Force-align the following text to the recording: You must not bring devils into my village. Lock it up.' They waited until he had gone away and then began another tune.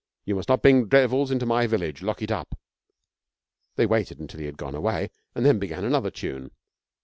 You 0.25 0.33
must 0.33 0.49
not 0.49 0.63
bring 0.63 0.87
devils 0.87 1.29
into 1.29 1.45
my 1.45 1.67
village. 1.67 2.01
Lock 2.01 2.23
it 2.23 2.31
up.' 2.31 2.57
They 3.75 3.85
waited 3.85 4.17
until 4.19 4.39
he 4.39 4.47
had 4.47 4.57
gone 4.57 4.73
away 4.73 5.11
and 5.35 5.45
then 5.45 5.59
began 5.59 5.83
another 5.83 6.09
tune. 6.09 6.49